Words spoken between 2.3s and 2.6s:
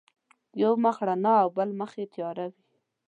وي.